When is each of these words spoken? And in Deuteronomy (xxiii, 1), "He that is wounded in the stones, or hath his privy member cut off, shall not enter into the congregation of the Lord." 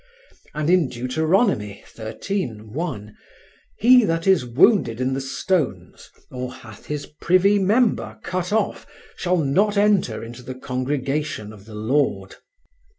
And 0.55 0.67
in 0.67 0.89
Deuteronomy 0.89 1.83
(xxiii, 1.85 2.47
1), 2.47 3.17
"He 3.77 4.03
that 4.03 4.25
is 4.25 4.43
wounded 4.43 4.99
in 4.99 5.13
the 5.13 5.21
stones, 5.21 6.09
or 6.31 6.51
hath 6.51 6.87
his 6.87 7.05
privy 7.05 7.59
member 7.59 8.17
cut 8.23 8.51
off, 8.51 8.87
shall 9.15 9.37
not 9.37 9.77
enter 9.77 10.23
into 10.23 10.41
the 10.41 10.55
congregation 10.55 11.53
of 11.53 11.65
the 11.65 11.75
Lord." 11.75 12.37